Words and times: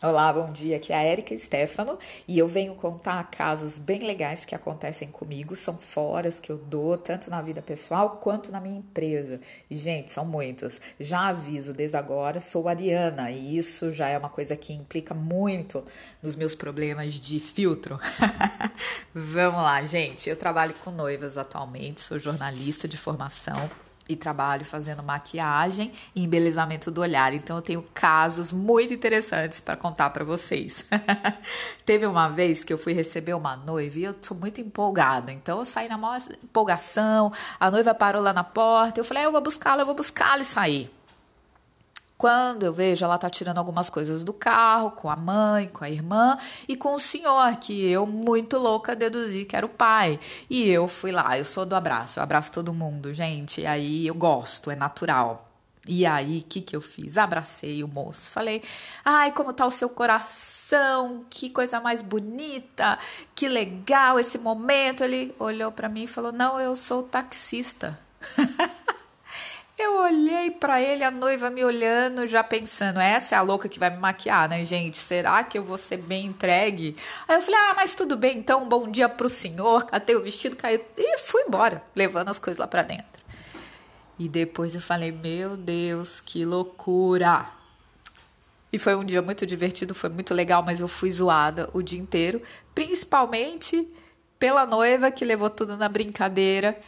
Olá, 0.00 0.32
bom 0.32 0.52
dia. 0.52 0.76
Aqui 0.76 0.92
é 0.92 0.96
a 0.96 1.04
Erika 1.04 1.36
Stefano 1.36 1.98
e 2.28 2.38
eu 2.38 2.46
venho 2.46 2.72
contar 2.76 3.28
casos 3.32 3.78
bem 3.78 4.06
legais 4.06 4.44
que 4.44 4.54
acontecem 4.54 5.08
comigo. 5.08 5.56
São 5.56 5.76
foras 5.76 6.38
que 6.38 6.52
eu 6.52 6.56
dou, 6.56 6.96
tanto 6.96 7.28
na 7.28 7.42
vida 7.42 7.60
pessoal 7.60 8.10
quanto 8.22 8.52
na 8.52 8.60
minha 8.60 8.78
empresa. 8.78 9.40
E, 9.68 9.76
gente, 9.76 10.12
são 10.12 10.24
muitos. 10.24 10.80
Já 11.00 11.26
aviso 11.26 11.72
desde 11.72 11.96
agora, 11.96 12.40
sou 12.40 12.68
ariana 12.68 13.32
e 13.32 13.58
isso 13.58 13.90
já 13.90 14.06
é 14.08 14.16
uma 14.16 14.28
coisa 14.28 14.54
que 14.54 14.72
implica 14.72 15.14
muito 15.14 15.84
nos 16.22 16.36
meus 16.36 16.54
problemas 16.54 17.14
de 17.14 17.40
filtro. 17.40 17.98
Vamos 19.12 19.62
lá, 19.62 19.82
gente. 19.82 20.30
Eu 20.30 20.36
trabalho 20.36 20.74
com 20.74 20.92
noivas 20.92 21.36
atualmente, 21.36 22.02
sou 22.02 22.20
jornalista 22.20 22.86
de 22.86 22.96
formação 22.96 23.68
e 24.08 24.16
trabalho 24.16 24.64
fazendo 24.64 25.02
maquiagem 25.02 25.92
e 26.14 26.24
embelezamento 26.24 26.90
do 26.90 27.00
olhar. 27.00 27.34
Então 27.34 27.56
eu 27.56 27.62
tenho 27.62 27.84
casos 27.94 28.52
muito 28.52 28.94
interessantes 28.94 29.60
para 29.60 29.76
contar 29.76 30.10
para 30.10 30.24
vocês. 30.24 30.84
Teve 31.84 32.06
uma 32.06 32.28
vez 32.28 32.64
que 32.64 32.72
eu 32.72 32.78
fui 32.78 32.92
receber 32.92 33.34
uma 33.34 33.56
noiva 33.56 33.98
e 33.98 34.04
eu 34.04 34.14
sou 34.20 34.36
muito 34.36 34.60
empolgada. 34.60 35.30
Então 35.32 35.58
eu 35.58 35.64
saí 35.64 35.88
na 35.88 35.98
maior 35.98 36.20
empolgação, 36.42 37.30
a 37.60 37.70
noiva 37.70 37.94
parou 37.94 38.22
lá 38.22 38.32
na 38.32 38.44
porta, 38.44 39.00
eu 39.00 39.04
falei: 39.04 39.24
ah, 39.24 39.26
"Eu 39.26 39.32
vou 39.32 39.40
buscá-la, 39.40 39.82
eu 39.82 39.86
vou 39.86 39.94
buscá-la" 39.94 40.42
e 40.42 40.44
saí. 40.44 40.97
Quando 42.18 42.64
eu 42.64 42.72
vejo, 42.72 43.04
ela 43.04 43.16
tá 43.16 43.30
tirando 43.30 43.58
algumas 43.58 43.88
coisas 43.88 44.24
do 44.24 44.32
carro, 44.32 44.90
com 44.90 45.08
a 45.08 45.14
mãe, 45.14 45.68
com 45.68 45.84
a 45.84 45.88
irmã 45.88 46.36
e 46.66 46.76
com 46.76 46.96
o 46.96 47.00
senhor, 47.00 47.56
que 47.58 47.88
eu, 47.88 48.04
muito 48.06 48.58
louca, 48.58 48.96
deduzi 48.96 49.44
que 49.44 49.54
era 49.54 49.64
o 49.64 49.68
pai. 49.68 50.18
E 50.50 50.68
eu 50.68 50.88
fui 50.88 51.12
lá, 51.12 51.38
eu 51.38 51.44
sou 51.44 51.64
do 51.64 51.76
abraço, 51.76 52.18
eu 52.18 52.22
abraço 52.24 52.50
todo 52.50 52.74
mundo, 52.74 53.14
gente. 53.14 53.64
Aí 53.64 54.04
eu 54.04 54.16
gosto, 54.16 54.68
é 54.68 54.74
natural. 54.74 55.48
E 55.86 56.04
aí, 56.04 56.40
o 56.40 56.42
que, 56.42 56.60
que 56.60 56.74
eu 56.74 56.80
fiz? 56.80 57.16
Abracei 57.16 57.84
o 57.84 57.88
moço. 57.88 58.32
Falei, 58.32 58.62
ai, 59.04 59.30
como 59.30 59.52
tá 59.52 59.64
o 59.64 59.70
seu 59.70 59.88
coração? 59.88 61.24
Que 61.30 61.48
coisa 61.48 61.80
mais 61.80 62.02
bonita, 62.02 62.98
que 63.32 63.48
legal 63.48 64.18
esse 64.18 64.38
momento. 64.38 65.04
Ele 65.04 65.32
olhou 65.38 65.70
para 65.70 65.88
mim 65.88 66.02
e 66.02 66.08
falou: 66.08 66.32
Não, 66.32 66.60
eu 66.60 66.76
sou 66.76 67.04
taxista. 67.04 67.98
Olhei 70.08 70.50
para 70.50 70.80
ele, 70.80 71.04
a 71.04 71.10
noiva 71.10 71.50
me 71.50 71.62
olhando, 71.62 72.26
já 72.26 72.42
pensando, 72.42 72.98
essa 72.98 73.34
é 73.34 73.38
a 73.38 73.42
louca 73.42 73.68
que 73.68 73.78
vai 73.78 73.90
me 73.90 73.98
maquiar, 73.98 74.48
né, 74.48 74.64
gente? 74.64 74.96
Será 74.96 75.44
que 75.44 75.58
eu 75.58 75.62
vou 75.62 75.76
ser 75.76 75.98
bem 75.98 76.24
entregue? 76.24 76.96
Aí 77.28 77.36
eu 77.36 77.42
falei, 77.42 77.60
ah, 77.60 77.74
mas 77.76 77.94
tudo 77.94 78.16
bem, 78.16 78.38
então, 78.38 78.66
bom 78.66 78.90
dia 78.90 79.06
pro 79.06 79.28
senhor. 79.28 79.84
Catei 79.84 80.16
o 80.16 80.22
vestido, 80.22 80.56
caiu 80.56 80.80
e 80.96 81.18
fui 81.18 81.42
embora, 81.42 81.82
levando 81.94 82.30
as 82.30 82.38
coisas 82.38 82.58
lá 82.58 82.66
para 82.66 82.84
dentro. 82.84 83.22
E 84.18 84.30
depois 84.30 84.74
eu 84.74 84.80
falei, 84.80 85.12
meu 85.12 85.58
Deus, 85.58 86.22
que 86.22 86.42
loucura! 86.42 87.46
E 88.72 88.78
foi 88.78 88.94
um 88.94 89.04
dia 89.04 89.20
muito 89.20 89.44
divertido, 89.44 89.94
foi 89.94 90.08
muito 90.08 90.32
legal, 90.32 90.62
mas 90.62 90.80
eu 90.80 90.88
fui 90.88 91.12
zoada 91.12 91.68
o 91.74 91.82
dia 91.82 92.00
inteiro, 92.00 92.40
principalmente 92.74 93.86
pela 94.38 94.64
noiva 94.64 95.10
que 95.10 95.22
levou 95.22 95.50
tudo 95.50 95.76
na 95.76 95.86
brincadeira, 95.86 96.78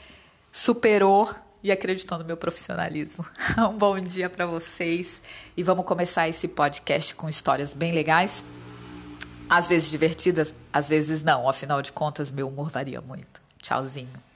superou 0.51 1.29
e 1.63 1.71
acreditou 1.71 2.19
no 2.19 2.25
meu 2.25 2.37
profissionalismo. 2.37 3.27
Um 3.59 3.77
bom 3.77 3.99
dia 4.01 4.31
para 4.31 4.47
vocês 4.47 5.21
e 5.57 5.63
vamos 5.63 5.85
começar 5.85 6.29
esse 6.29 6.49
podcast 6.49 7.15
com 7.15 7.29
histórias 7.29 7.75
bem 7.75 7.93
legais. 7.93 8.43
Às 9.49 9.69
vezes 9.69 9.91
divertidas, 9.91 10.55
às 10.73 10.89
vezes 10.89 11.23
não, 11.23 11.49
afinal 11.49 11.83
de 11.83 11.93
contas, 11.93 12.31
meu 12.31 12.49
humor 12.49 12.71
varia 12.71 13.01
muito. 13.01 13.43
Tchauzinho. 13.61 14.30